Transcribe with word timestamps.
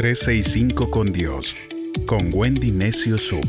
365 0.00 0.90
con 0.90 1.12
Dios, 1.12 1.54
con 2.06 2.30
Wendy 2.32 2.70
Necio 2.70 3.18
Sub. 3.18 3.44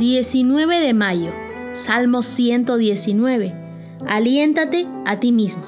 ...19 0.00 0.80
de 0.80 0.94
mayo... 0.94 1.30
...Salmo 1.74 2.22
119... 2.22 3.54
...aliéntate 4.08 4.88
a 5.06 5.20
ti 5.20 5.30
mismo... 5.30 5.62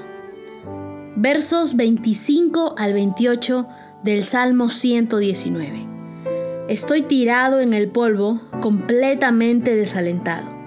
...versos 1.15 1.77
25 1.77 2.75
al 2.77 2.95
28... 2.95 3.69
...del 4.03 4.25
Salmo 4.25 4.69
119... 4.69 5.87
Estoy 6.69 7.03
tirado 7.03 7.61
en 7.61 7.75
el 7.75 7.89
polvo, 7.89 8.41
completamente 8.61 9.77
desalentado. 9.77 10.60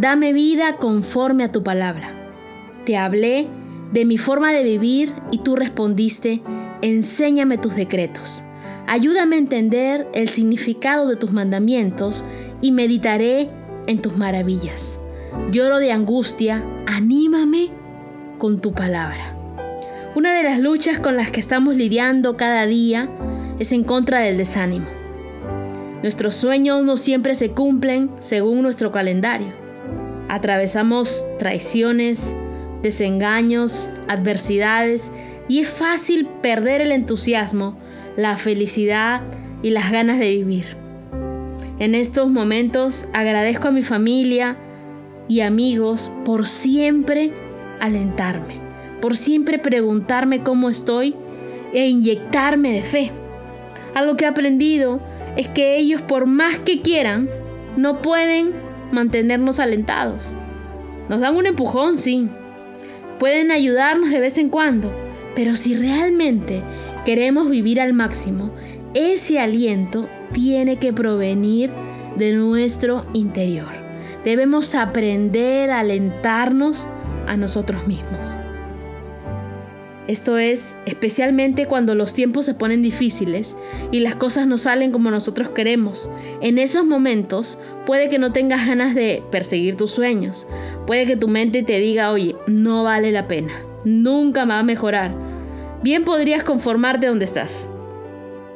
Dame 0.00 0.32
vida 0.32 0.76
conforme 0.76 1.44
a 1.44 1.52
tu 1.52 1.62
palabra. 1.62 2.10
Te 2.86 2.96
hablé 2.96 3.48
de 3.92 4.06
mi 4.06 4.16
forma 4.16 4.50
de 4.50 4.64
vivir 4.64 5.12
y 5.30 5.40
tú 5.40 5.56
respondiste, 5.56 6.40
enséñame 6.80 7.58
tus 7.58 7.76
decretos. 7.76 8.42
Ayúdame 8.86 9.36
a 9.36 9.40
entender 9.40 10.08
el 10.14 10.30
significado 10.30 11.06
de 11.06 11.16
tus 11.16 11.32
mandamientos 11.32 12.24
y 12.62 12.72
meditaré 12.72 13.50
en 13.88 14.00
tus 14.00 14.16
maravillas. 14.16 14.98
Lloro 15.52 15.76
de 15.76 15.92
angustia, 15.92 16.64
anímame 16.86 17.68
con 18.38 18.62
tu 18.62 18.72
palabra. 18.72 19.36
Una 20.14 20.34
de 20.34 20.44
las 20.44 20.60
luchas 20.60 20.98
con 20.98 21.18
las 21.18 21.30
que 21.30 21.40
estamos 21.40 21.76
lidiando 21.76 22.38
cada 22.38 22.64
día 22.64 23.10
es 23.58 23.70
en 23.72 23.84
contra 23.84 24.20
del 24.20 24.38
desánimo. 24.38 24.86
Nuestros 26.02 26.36
sueños 26.36 26.84
no 26.84 26.96
siempre 26.96 27.34
se 27.34 27.50
cumplen 27.50 28.10
según 28.18 28.62
nuestro 28.62 28.90
calendario. 28.92 29.60
Atravesamos 30.30 31.26
traiciones, 31.40 32.36
desengaños, 32.82 33.88
adversidades 34.06 35.10
y 35.48 35.58
es 35.58 35.68
fácil 35.68 36.28
perder 36.40 36.80
el 36.80 36.92
entusiasmo, 36.92 37.76
la 38.16 38.36
felicidad 38.36 39.22
y 39.60 39.70
las 39.70 39.90
ganas 39.90 40.20
de 40.20 40.30
vivir. 40.30 40.76
En 41.80 41.96
estos 41.96 42.30
momentos 42.30 43.06
agradezco 43.12 43.66
a 43.66 43.72
mi 43.72 43.82
familia 43.82 44.56
y 45.26 45.40
amigos 45.40 46.12
por 46.24 46.46
siempre 46.46 47.32
alentarme, 47.80 48.60
por 49.00 49.16
siempre 49.16 49.58
preguntarme 49.58 50.44
cómo 50.44 50.70
estoy 50.70 51.16
e 51.72 51.88
inyectarme 51.88 52.72
de 52.72 52.82
fe. 52.82 53.10
Algo 53.96 54.16
que 54.16 54.26
he 54.26 54.28
aprendido 54.28 55.00
es 55.36 55.48
que 55.48 55.76
ellos 55.76 56.00
por 56.02 56.26
más 56.26 56.60
que 56.60 56.82
quieran, 56.82 57.28
no 57.76 58.00
pueden 58.00 58.69
mantenernos 58.92 59.58
alentados. 59.58 60.24
Nos 61.08 61.20
dan 61.20 61.36
un 61.36 61.46
empujón, 61.46 61.98
sí. 61.98 62.28
Pueden 63.18 63.50
ayudarnos 63.50 64.10
de 64.10 64.20
vez 64.20 64.38
en 64.38 64.48
cuando, 64.48 64.90
pero 65.34 65.56
si 65.56 65.74
realmente 65.76 66.62
queremos 67.04 67.50
vivir 67.50 67.80
al 67.80 67.92
máximo, 67.92 68.50
ese 68.94 69.38
aliento 69.38 70.08
tiene 70.32 70.76
que 70.76 70.92
provenir 70.92 71.70
de 72.16 72.32
nuestro 72.32 73.06
interior. 73.14 73.68
Debemos 74.24 74.74
aprender 74.74 75.70
a 75.70 75.80
alentarnos 75.80 76.86
a 77.26 77.36
nosotros 77.36 77.86
mismos. 77.86 78.20
Esto 80.10 80.38
es 80.38 80.74
especialmente 80.86 81.66
cuando 81.66 81.94
los 81.94 82.14
tiempos 82.14 82.44
se 82.44 82.54
ponen 82.54 82.82
difíciles 82.82 83.56
y 83.92 84.00
las 84.00 84.16
cosas 84.16 84.44
no 84.48 84.58
salen 84.58 84.90
como 84.90 85.12
nosotros 85.12 85.50
queremos. 85.50 86.10
En 86.40 86.58
esos 86.58 86.84
momentos 86.84 87.58
puede 87.86 88.08
que 88.08 88.18
no 88.18 88.32
tengas 88.32 88.66
ganas 88.66 88.96
de 88.96 89.22
perseguir 89.30 89.76
tus 89.76 89.92
sueños. 89.92 90.48
Puede 90.84 91.06
que 91.06 91.14
tu 91.14 91.28
mente 91.28 91.62
te 91.62 91.78
diga, 91.78 92.10
oye, 92.10 92.34
no 92.48 92.82
vale 92.82 93.12
la 93.12 93.28
pena. 93.28 93.52
Nunca 93.84 94.44
va 94.46 94.58
a 94.58 94.64
mejorar. 94.64 95.14
Bien 95.84 96.02
podrías 96.02 96.42
conformarte 96.42 97.06
donde 97.06 97.26
estás. 97.26 97.70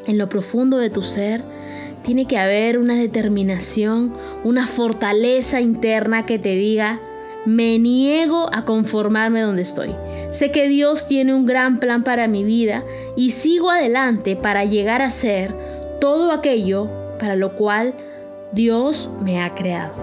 En 0.09 0.19
lo 0.19 0.29
profundo 0.29 0.79
de 0.79 0.91
tu 0.91 1.05
ser 1.05 1.45
tiene 2.03 2.27
que 2.27 2.37
haber 2.37 2.79
una 2.79 2.97
determinación, 2.97 4.13
una 4.43 4.67
fortaleza 4.67 5.61
interna 5.61 6.27
que 6.27 6.41
te 6.41 6.57
diga, 6.57 7.01
me 7.47 7.79
niego 7.79 8.49
a 8.53 8.65
conformarme 8.65 9.41
donde 9.41 9.63
estoy. 9.63 9.95
Sé 10.31 10.51
que 10.51 10.69
Dios 10.69 11.07
tiene 11.07 11.35
un 11.35 11.47
gran 11.47 11.79
plan 11.79 12.03
para 12.03 12.29
mi 12.29 12.45
vida 12.45 12.85
y 13.17 13.31
sigo 13.31 13.71
adelante 13.71 14.37
para 14.37 14.65
llegar 14.65 15.03
a 15.03 15.11
ser 15.11 15.55
todo 16.01 16.33
aquello 16.33 16.91
para 17.19 17.37
lo 17.37 17.57
cual 17.57 17.95
Dios 18.53 19.11
me 19.23 19.43
ha 19.43 19.55
creado. 19.55 19.95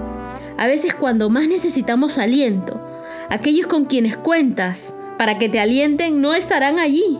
A 0.57 0.67
veces 0.67 0.93
cuando 0.93 1.29
más 1.29 1.47
necesitamos 1.47 2.17
aliento, 2.17 2.81
aquellos 3.29 3.67
con 3.67 3.85
quienes 3.85 4.17
cuentas 4.17 4.95
para 5.17 5.37
que 5.37 5.49
te 5.49 5.59
alienten 5.59 6.21
no 6.21 6.33
estarán 6.33 6.79
allí. 6.79 7.19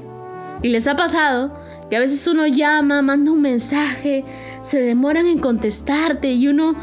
Y 0.64 0.70
les 0.70 0.88
ha 0.88 0.96
pasado 0.96 1.54
que 1.90 1.98
a 1.98 2.00
veces 2.00 2.26
uno 2.28 2.48
llama, 2.48 3.02
manda 3.02 3.32
un 3.32 3.42
mensaje, 3.42 4.24
se 4.62 4.82
demoran 4.82 5.28
en 5.28 5.40
contestarte 5.40 6.32
y 6.32 6.48
uno 6.48 6.76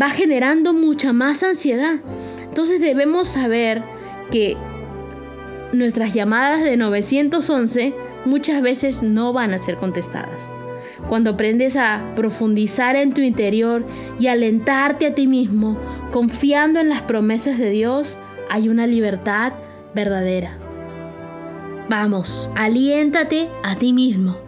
va 0.00 0.10
generando 0.10 0.72
mucha 0.72 1.12
más 1.12 1.42
ansiedad. 1.42 1.96
Entonces 2.54 2.80
debemos 2.80 3.26
saber 3.26 3.82
que 4.30 4.56
nuestras 5.72 6.14
llamadas 6.14 6.62
de 6.62 6.76
911 6.76 7.92
muchas 8.26 8.62
veces 8.62 9.02
no 9.02 9.32
van 9.32 9.52
a 9.52 9.58
ser 9.58 9.76
contestadas. 9.76 10.54
Cuando 11.08 11.30
aprendes 11.30 11.76
a 11.76 12.12
profundizar 12.14 12.94
en 12.94 13.12
tu 13.12 13.22
interior 13.22 13.84
y 14.20 14.28
alentarte 14.28 15.06
a 15.06 15.16
ti 15.16 15.26
mismo, 15.26 15.76
confiando 16.12 16.78
en 16.78 16.90
las 16.90 17.02
promesas 17.02 17.58
de 17.58 17.70
Dios, 17.70 18.18
hay 18.48 18.68
una 18.68 18.86
libertad 18.86 19.54
verdadera. 19.92 20.56
Vamos, 21.88 22.52
aliéntate 22.54 23.48
a 23.64 23.74
ti 23.74 23.92
mismo. 23.92 24.43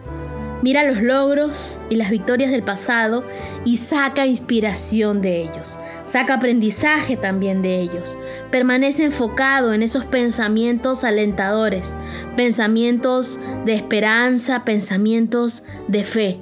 Mira 0.63 0.83
los 0.83 1.03
logros 1.03 1.77
y 1.89 1.95
las 1.95 2.09
victorias 2.09 2.49
del 2.49 2.63
pasado 2.63 3.23
y 3.63 3.77
saca 3.77 4.25
inspiración 4.25 5.21
de 5.21 5.41
ellos. 5.43 5.77
Saca 6.03 6.35
aprendizaje 6.35 7.15
también 7.15 7.61
de 7.61 7.79
ellos. 7.79 8.17
Permanece 8.49 9.05
enfocado 9.05 9.73
en 9.73 9.83
esos 9.83 10.05
pensamientos 10.05 11.03
alentadores, 11.03 11.93
pensamientos 12.35 13.39
de 13.65 13.75
esperanza, 13.75 14.65
pensamientos 14.65 15.63
de 15.87 16.03
fe. 16.03 16.39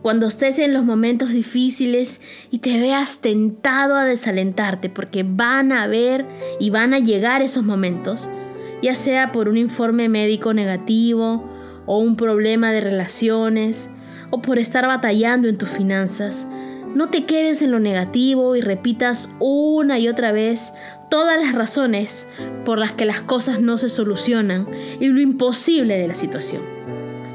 Cuando 0.00 0.28
estés 0.28 0.60
en 0.60 0.72
los 0.72 0.84
momentos 0.84 1.30
difíciles 1.30 2.20
y 2.52 2.58
te 2.58 2.78
veas 2.78 3.20
tentado 3.20 3.96
a 3.96 4.04
desalentarte, 4.04 4.88
porque 4.88 5.24
van 5.26 5.72
a 5.72 5.88
ver 5.88 6.24
y 6.60 6.70
van 6.70 6.94
a 6.94 7.00
llegar 7.00 7.42
esos 7.42 7.64
momentos, 7.64 8.28
ya 8.82 8.94
sea 8.94 9.32
por 9.32 9.48
un 9.48 9.56
informe 9.56 10.08
médico 10.08 10.54
negativo, 10.54 11.55
o 11.86 11.98
un 11.98 12.16
problema 12.16 12.72
de 12.72 12.80
relaciones 12.80 13.90
o 14.30 14.42
por 14.42 14.58
estar 14.58 14.86
batallando 14.86 15.48
en 15.48 15.58
tus 15.58 15.68
finanzas. 15.68 16.46
No 16.94 17.08
te 17.08 17.26
quedes 17.26 17.62
en 17.62 17.70
lo 17.70 17.78
negativo 17.78 18.56
y 18.56 18.60
repitas 18.60 19.28
una 19.38 19.98
y 19.98 20.08
otra 20.08 20.32
vez 20.32 20.72
todas 21.10 21.40
las 21.40 21.54
razones 21.54 22.26
por 22.64 22.78
las 22.78 22.92
que 22.92 23.04
las 23.04 23.20
cosas 23.20 23.60
no 23.60 23.78
se 23.78 23.88
solucionan 23.88 24.66
y 24.98 25.08
lo 25.08 25.20
imposible 25.20 25.98
de 25.98 26.08
la 26.08 26.14
situación. 26.14 26.62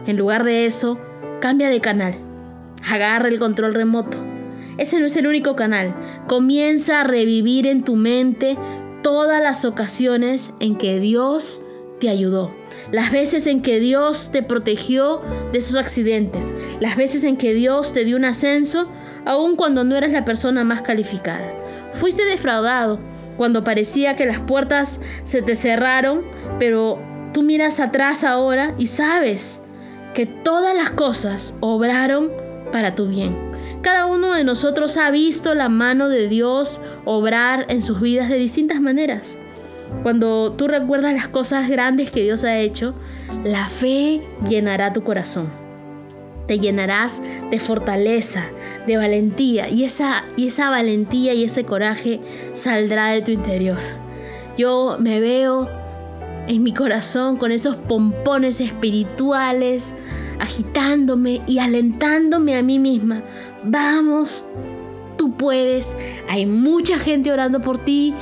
En 0.07 0.17
lugar 0.17 0.43
de 0.43 0.65
eso, 0.65 0.99
cambia 1.41 1.69
de 1.69 1.79
canal. 1.79 2.15
Agarra 2.89 3.29
el 3.29 3.39
control 3.39 3.75
remoto. 3.75 4.17
Ese 4.77 4.99
no 4.99 5.05
es 5.05 5.15
el 5.15 5.27
único 5.27 5.55
canal. 5.55 5.93
Comienza 6.27 7.01
a 7.01 7.03
revivir 7.03 7.67
en 7.67 7.83
tu 7.83 7.95
mente 7.95 8.57
todas 9.03 9.41
las 9.43 9.63
ocasiones 9.63 10.53
en 10.59 10.75
que 10.75 10.99
Dios 10.99 11.61
te 12.01 12.09
ayudó 12.09 12.51
las 12.91 13.11
veces 13.11 13.47
en 13.47 13.61
que 13.61 13.79
Dios 13.79 14.31
te 14.31 14.43
protegió 14.43 15.21
de 15.53 15.59
esos 15.59 15.75
accidentes, 15.75 16.53
las 16.79 16.95
veces 16.95 17.23
en 17.23 17.37
que 17.37 17.53
Dios 17.53 17.93
te 17.93 18.03
dio 18.03 18.17
un 18.17 18.25
ascenso, 18.25 18.89
aun 19.25 19.55
cuando 19.55 19.83
no 19.83 19.95
eras 19.95 20.11
la 20.11 20.25
persona 20.25 20.63
más 20.63 20.81
calificada. 20.81 21.53
Fuiste 21.93 22.25
defraudado 22.25 22.99
cuando 23.37 23.63
parecía 23.63 24.15
que 24.15 24.25
las 24.25 24.39
puertas 24.39 24.99
se 25.21 25.41
te 25.41 25.55
cerraron, 25.55 26.23
pero 26.59 26.99
tú 27.33 27.43
miras 27.43 27.79
atrás 27.79 28.23
ahora 28.23 28.75
y 28.77 28.87
sabes 28.87 29.61
que 30.13 30.25
todas 30.25 30.75
las 30.75 30.89
cosas 30.89 31.53
obraron 31.61 32.29
para 32.73 32.95
tu 32.95 33.07
bien. 33.07 33.51
Cada 33.81 34.05
uno 34.05 34.33
de 34.33 34.43
nosotros 34.43 34.97
ha 34.97 35.09
visto 35.11 35.55
la 35.55 35.69
mano 35.69 36.09
de 36.09 36.27
Dios 36.27 36.81
obrar 37.05 37.65
en 37.69 37.81
sus 37.81 38.01
vidas 38.01 38.29
de 38.29 38.35
distintas 38.35 38.81
maneras. 38.81 39.37
Cuando 40.03 40.53
tú 40.53 40.67
recuerdas 40.67 41.13
las 41.13 41.27
cosas 41.27 41.69
grandes 41.69 42.11
que 42.11 42.23
Dios 42.23 42.43
ha 42.43 42.59
hecho, 42.59 42.95
la 43.43 43.67
fe 43.67 44.21
llenará 44.49 44.93
tu 44.93 45.03
corazón. 45.03 45.49
Te 46.47 46.59
llenarás 46.59 47.21
de 47.51 47.59
fortaleza, 47.59 48.45
de 48.87 48.97
valentía 48.97 49.69
y 49.69 49.83
esa, 49.83 50.25
y 50.35 50.47
esa 50.47 50.69
valentía 50.69 51.33
y 51.33 51.43
ese 51.43 51.63
coraje 51.63 52.19
saldrá 52.53 53.07
de 53.07 53.21
tu 53.21 53.31
interior. 53.31 53.79
Yo 54.57 54.97
me 54.99 55.19
veo 55.19 55.69
en 56.47 56.63
mi 56.63 56.73
corazón 56.73 57.37
con 57.37 57.51
esos 57.51 57.75
pompones 57.75 58.59
espirituales 58.59 59.93
agitándome 60.41 61.41
y 61.47 61.59
alentándome 61.59 62.57
a 62.57 62.63
mí 62.63 62.79
misma. 62.79 63.21
Vamos, 63.63 64.43
tú 65.17 65.37
puedes, 65.37 65.95
hay 66.27 66.45
mucha 66.45 66.97
gente 66.97 67.31
orando 67.31 67.61
por 67.61 67.77
ti, 67.77 68.13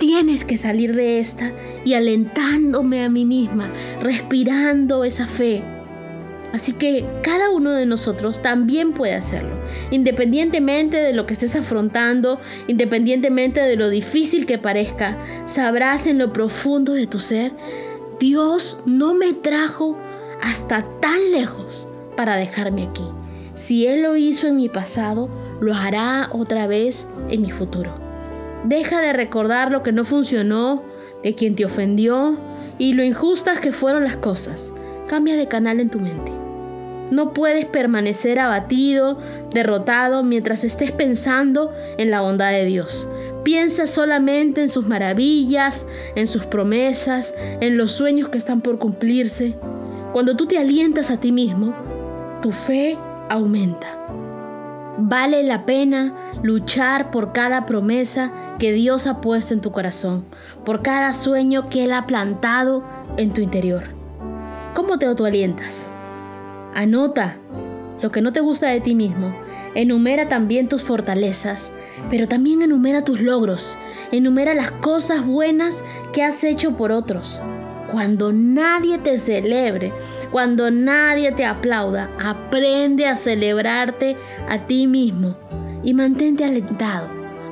tienes 0.00 0.44
que 0.44 0.56
salir 0.56 0.96
de 0.96 1.20
esta 1.20 1.52
y 1.84 1.92
alentándome 1.92 3.04
a 3.04 3.10
mí 3.10 3.24
misma, 3.24 3.68
respirando 4.02 5.04
esa 5.04 5.26
fe. 5.26 5.62
Así 6.52 6.72
que 6.72 7.04
cada 7.22 7.50
uno 7.50 7.70
de 7.70 7.86
nosotros 7.86 8.42
también 8.42 8.92
puede 8.92 9.14
hacerlo, 9.14 9.50
independientemente 9.92 10.96
de 10.96 11.12
lo 11.12 11.26
que 11.26 11.34
estés 11.34 11.54
afrontando, 11.54 12.40
independientemente 12.66 13.60
de 13.60 13.76
lo 13.76 13.88
difícil 13.88 14.46
que 14.46 14.58
parezca, 14.58 15.16
sabrás 15.44 16.08
en 16.08 16.18
lo 16.18 16.32
profundo 16.32 16.94
de 16.94 17.06
tu 17.06 17.20
ser, 17.20 17.52
Dios 18.18 18.78
no 18.86 19.14
me 19.14 19.32
trajo 19.32 19.96
hasta 20.42 20.84
tan 21.00 21.30
lejos 21.30 21.86
para 22.16 22.36
dejarme 22.36 22.84
aquí. 22.84 23.04
Si 23.54 23.86
Él 23.86 24.02
lo 24.02 24.16
hizo 24.16 24.48
en 24.48 24.56
mi 24.56 24.68
pasado, 24.68 25.28
lo 25.60 25.74
hará 25.74 26.30
otra 26.32 26.66
vez 26.66 27.06
en 27.28 27.42
mi 27.42 27.52
futuro. 27.52 28.09
Deja 28.64 29.00
de 29.00 29.12
recordar 29.12 29.70
lo 29.70 29.82
que 29.82 29.92
no 29.92 30.04
funcionó, 30.04 30.82
de 31.22 31.34
quien 31.34 31.54
te 31.54 31.64
ofendió 31.64 32.38
y 32.78 32.92
lo 32.92 33.02
injustas 33.02 33.58
que 33.58 33.72
fueron 33.72 34.04
las 34.04 34.16
cosas. 34.16 34.72
Cambia 35.08 35.36
de 35.36 35.48
canal 35.48 35.80
en 35.80 35.90
tu 35.90 35.98
mente. 35.98 36.32
No 37.10 37.32
puedes 37.32 37.64
permanecer 37.64 38.38
abatido, 38.38 39.18
derrotado, 39.52 40.22
mientras 40.22 40.62
estés 40.62 40.92
pensando 40.92 41.72
en 41.98 42.10
la 42.10 42.20
bondad 42.20 42.52
de 42.52 42.64
Dios. 42.64 43.08
Piensa 43.42 43.86
solamente 43.86 44.60
en 44.60 44.68
sus 44.68 44.86
maravillas, 44.86 45.86
en 46.14 46.26
sus 46.26 46.44
promesas, 46.44 47.34
en 47.60 47.76
los 47.76 47.92
sueños 47.92 48.28
que 48.28 48.38
están 48.38 48.60
por 48.60 48.78
cumplirse. 48.78 49.56
Cuando 50.12 50.36
tú 50.36 50.46
te 50.46 50.58
alientas 50.58 51.10
a 51.10 51.18
ti 51.18 51.32
mismo, 51.32 51.74
tu 52.42 52.52
fe 52.52 52.96
aumenta. 53.28 53.96
Vale 54.98 55.42
la 55.42 55.64
pena 55.64 56.29
luchar 56.42 57.10
por 57.10 57.32
cada 57.32 57.66
promesa 57.66 58.32
que 58.58 58.72
Dios 58.72 59.06
ha 59.06 59.20
puesto 59.20 59.54
en 59.54 59.60
tu 59.60 59.72
corazón, 59.72 60.24
por 60.64 60.82
cada 60.82 61.14
sueño 61.14 61.68
que 61.68 61.84
Él 61.84 61.92
ha 61.92 62.06
plantado 62.06 62.84
en 63.16 63.30
tu 63.30 63.40
interior. 63.40 63.84
¿Cómo 64.74 64.98
te 64.98 65.06
autoalientas? 65.06 65.90
Anota 66.74 67.36
lo 68.00 68.10
que 68.10 68.22
no 68.22 68.32
te 68.32 68.40
gusta 68.40 68.68
de 68.68 68.80
ti 68.80 68.94
mismo. 68.94 69.34
Enumera 69.74 70.28
también 70.28 70.68
tus 70.68 70.82
fortalezas, 70.82 71.70
pero 72.08 72.26
también 72.26 72.62
enumera 72.62 73.04
tus 73.04 73.20
logros. 73.20 73.76
Enumera 74.10 74.54
las 74.54 74.70
cosas 74.70 75.24
buenas 75.24 75.84
que 76.12 76.24
has 76.24 76.42
hecho 76.44 76.76
por 76.76 76.92
otros. 76.92 77.40
Cuando 77.92 78.32
nadie 78.32 78.98
te 78.98 79.18
celebre, 79.18 79.92
cuando 80.30 80.70
nadie 80.70 81.32
te 81.32 81.44
aplauda, 81.44 82.08
aprende 82.22 83.06
a 83.06 83.16
celebrarte 83.16 84.16
a 84.48 84.66
ti 84.66 84.86
mismo 84.86 85.36
y 85.82 85.94
mantente 85.94 86.44
alentado. 86.44 87.08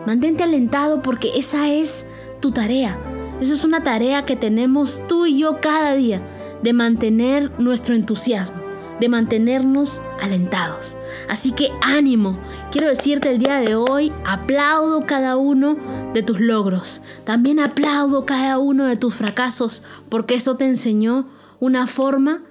Mantente 0.07 0.45
alentado 0.45 1.03
porque 1.03 1.33
esa 1.37 1.71
es 1.71 2.07
tu 2.41 2.53
tarea. 2.53 2.99
Esa 3.41 3.55
es 3.55 3.65
una 3.65 3.83
tarea 3.83 4.25
que 4.25 4.37
tenemos 4.37 5.03
tú 5.07 5.27
y 5.27 5.39
yo 5.39 5.61
cada 5.61 5.95
día 5.95 6.21
de 6.63 6.73
mantener 6.73 7.53
nuestro 7.61 7.95
entusiasmo 7.95 8.69
de 9.01 9.09
mantenernos 9.09 10.03
alentados. 10.21 10.97
Así 11.29 11.53
que 11.53 11.71
ánimo, 11.81 12.39
quiero 12.71 12.89
decirte 12.89 13.31
el 13.31 13.39
día 13.39 13.61
de 13.61 13.77
hoy, 13.77 14.13
aplaudo 14.27 15.07
cada 15.07 15.37
uno 15.37 15.77
de 16.15 16.23
tus 16.23 16.41
logros, 16.41 17.01
también 17.25 17.61
aplaudo 17.61 18.27
cada 18.27 18.59
uno 18.59 18.87
de 18.87 18.97
tus 18.97 19.15
fracasos, 19.15 19.83
porque 20.09 20.35
eso 20.35 20.57
te 20.57 20.67
enseñó 20.67 21.29
una 21.61 21.87
forma 21.87 22.43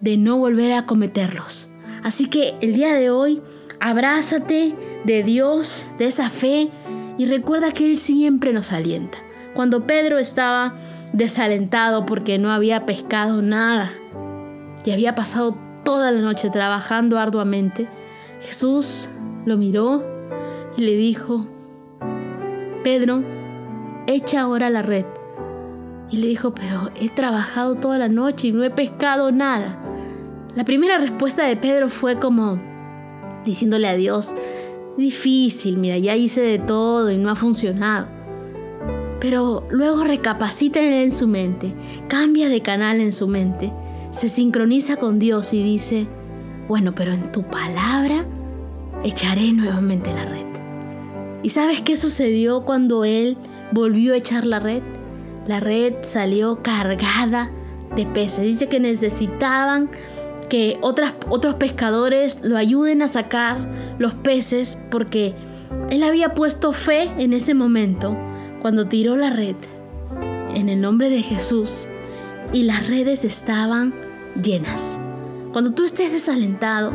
de 0.00 0.16
no 0.16 0.38
volver 0.38 0.72
a 0.72 0.86
cometerlos. 0.86 1.68
Así 2.02 2.28
que 2.28 2.54
el 2.60 2.74
día 2.74 2.94
de 2.94 3.10
hoy, 3.10 3.42
abrázate 3.80 4.74
de 5.04 5.22
Dios, 5.22 5.86
de 5.98 6.06
esa 6.06 6.30
fe, 6.30 6.70
y 7.16 7.26
recuerda 7.26 7.72
que 7.72 7.86
Él 7.86 7.96
siempre 7.96 8.52
nos 8.52 8.72
alienta. 8.72 9.18
Cuando 9.54 9.86
Pedro 9.86 10.18
estaba 10.18 10.74
desalentado 11.12 12.06
porque 12.06 12.38
no 12.38 12.50
había 12.50 12.86
pescado 12.86 13.42
nada, 13.42 13.92
y 14.84 14.90
había 14.90 15.14
pasado 15.14 15.54
toda 15.84 16.10
la 16.10 16.20
noche 16.20 16.48
trabajando 16.48 17.18
arduamente, 17.18 17.88
Jesús 18.42 19.08
lo 19.44 19.58
miró 19.58 20.02
y 20.76 20.82
le 20.82 20.96
dijo, 20.96 21.46
Pedro, 22.82 23.22
echa 24.06 24.40
ahora 24.40 24.70
la 24.70 24.80
red. 24.82 25.04
Y 26.10 26.18
le 26.18 26.28
dijo, 26.28 26.54
pero 26.54 26.90
he 26.98 27.10
trabajado 27.10 27.74
toda 27.74 27.98
la 27.98 28.08
noche 28.08 28.46
y 28.46 28.52
no 28.52 28.64
he 28.64 28.70
pescado 28.70 29.30
nada. 29.30 29.78
La 30.54 30.64
primera 30.64 30.96
respuesta 30.96 31.44
de 31.44 31.56
Pedro 31.56 31.90
fue 31.90 32.16
como 32.16 32.58
diciéndole 33.44 33.88
a 33.88 33.94
Dios, 33.94 34.34
difícil, 34.96 35.78
mira, 35.78 35.98
ya 35.98 36.16
hice 36.16 36.40
de 36.40 36.58
todo 36.58 37.10
y 37.10 37.16
no 37.16 37.30
ha 37.30 37.36
funcionado. 37.36 38.08
Pero 39.20 39.66
luego 39.70 40.04
recapacita 40.04 40.80
en 40.80 41.12
su 41.12 41.26
mente, 41.26 41.74
cambia 42.08 42.48
de 42.48 42.62
canal 42.62 43.00
en 43.00 43.12
su 43.12 43.26
mente 43.26 43.72
se 44.10 44.28
sincroniza 44.28 44.96
con 44.96 45.18
Dios 45.18 45.52
y 45.52 45.62
dice, 45.62 46.06
bueno, 46.66 46.94
pero 46.94 47.12
en 47.12 47.30
tu 47.30 47.42
palabra 47.42 48.26
echaré 49.04 49.52
nuevamente 49.52 50.12
la 50.12 50.24
red. 50.24 50.46
¿Y 51.42 51.50
sabes 51.50 51.82
qué 51.82 51.94
sucedió 51.94 52.64
cuando 52.64 53.04
él 53.04 53.36
volvió 53.70 54.14
a 54.14 54.16
echar 54.16 54.46
la 54.46 54.60
red? 54.60 54.82
La 55.46 55.60
red 55.60 55.94
salió 56.02 56.62
cargada 56.62 57.50
de 57.94 58.06
peces. 58.06 58.44
Dice 58.44 58.68
que 58.68 58.80
necesitaban 58.80 59.90
que 60.48 60.78
otros 60.80 61.54
pescadores 61.54 62.40
lo 62.42 62.56
ayuden 62.56 63.02
a 63.02 63.08
sacar 63.08 63.96
los 63.98 64.14
peces 64.14 64.78
porque 64.90 65.34
él 65.90 66.02
había 66.02 66.34
puesto 66.34 66.72
fe 66.72 67.10
en 67.18 67.32
ese 67.32 67.54
momento 67.54 68.16
cuando 68.62 68.88
tiró 68.88 69.16
la 69.16 69.30
red 69.30 69.56
en 70.54 70.68
el 70.68 70.80
nombre 70.80 71.10
de 71.10 71.22
Jesús 71.22 71.88
y 72.52 72.62
las 72.64 72.86
redes 72.88 73.24
estaban 73.24 73.94
llenas. 74.42 75.00
Cuando 75.52 75.72
tú 75.72 75.84
estés 75.84 76.12
desalentado, 76.12 76.92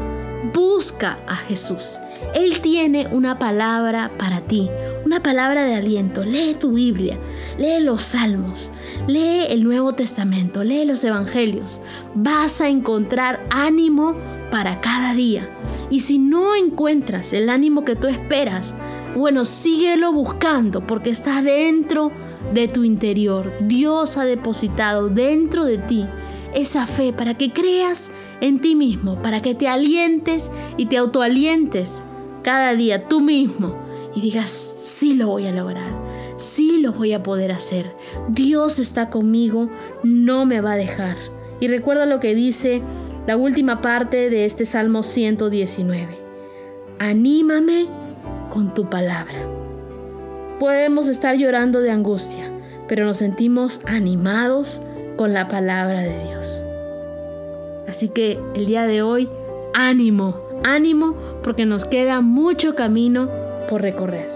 busca 0.52 1.20
a 1.28 1.36
Jesús. 1.36 2.00
Él 2.34 2.62
tiene 2.62 3.08
una 3.12 3.38
palabra 3.40 4.12
para 4.18 4.42
ti, 4.42 4.70
una 5.06 5.22
palabra 5.22 5.64
de 5.64 5.76
aliento. 5.76 6.24
Lee 6.24 6.56
tu 6.60 6.74
Biblia, 6.74 7.18
lee 7.58 7.80
los 7.82 8.02
salmos, 8.02 8.72
lee 9.08 9.46
el 9.50 9.64
Nuevo 9.64 9.94
Testamento, 9.94 10.64
lee 10.64 10.86
los 10.86 11.04
Evangelios. 11.04 11.82
Vas 12.16 12.62
a 12.62 12.70
encontrar 12.70 13.46
ánimo 13.50 14.16
para 14.52 14.82
cada 14.82 15.14
día. 15.14 15.50
Y 15.90 16.02
si 16.02 16.18
no 16.18 16.56
encuentras 16.56 17.34
el 17.34 17.50
ánimo 17.50 17.86
que 17.86 17.96
tú 17.96 18.08
esperas, 18.08 18.74
bueno, 19.16 19.46
síguelo 19.46 20.12
buscando 20.12 20.86
porque 20.86 21.12
está 21.12 21.42
dentro 21.42 22.12
de 22.52 22.68
tu 22.68 22.84
interior. 22.84 23.54
Dios 23.62 24.18
ha 24.18 24.26
depositado 24.26 25.10
dentro 25.10 25.66
de 25.66 25.78
ti 25.78 26.06
esa 26.56 26.88
fe 26.88 27.14
para 27.14 27.36
que 27.36 27.52
creas 27.52 28.12
en 28.42 28.60
ti 28.60 28.76
mismo, 28.76 29.22
para 29.22 29.42
que 29.42 29.56
te 29.56 29.68
alientes 29.68 30.52
y 30.78 30.88
te 30.88 30.98
autoalientes 30.98 32.04
cada 32.44 32.76
día 32.76 33.08
tú 33.08 33.22
mismo 33.22 33.78
y 34.16 34.22
digas, 34.22 34.52
sí 34.52 35.16
lo 35.16 35.28
voy 35.28 35.48
a 35.48 35.52
lograr, 35.52 35.92
sí 36.38 36.80
lo 36.80 36.94
voy 36.94 37.14
a 37.14 37.24
poder 37.24 37.52
hacer. 37.52 37.96
Dios 38.30 38.80
está 38.80 39.10
conmigo, 39.10 39.70
no 40.04 40.46
me 40.46 40.62
va 40.62 40.74
a 40.74 40.78
dejar. 40.78 41.18
Y 41.60 41.68
recuerda 41.68 42.06
lo 42.06 42.20
que 42.20 42.36
dice 42.36 42.82
la 43.26 43.38
última 43.38 43.82
parte 43.82 44.30
de 44.30 44.46
este 44.46 44.66
Salmo 44.66 45.02
119. 45.02 46.18
Anímame 47.00 47.88
con 48.50 48.74
tu 48.74 48.90
palabra. 48.90 49.48
Podemos 50.60 51.08
estar 51.08 51.36
llorando 51.36 51.80
de 51.80 51.92
angustia, 51.92 52.52
pero 52.88 53.06
nos 53.06 53.18
sentimos 53.18 53.82
animados 53.86 54.82
con 55.16 55.34
la 55.34 55.48
palabra 55.48 56.02
de 56.02 56.18
Dios. 56.28 56.64
Así 57.88 58.10
que 58.10 58.40
el 58.56 58.66
día 58.66 58.88
de 58.88 59.02
hoy, 59.02 59.30
ánimo, 59.74 60.42
ánimo, 60.64 61.16
porque 61.44 61.66
nos 61.66 61.86
queda 61.86 62.22
mucho 62.22 62.76
camino 62.76 63.30
por 63.70 63.82
recorrer. 63.82 64.33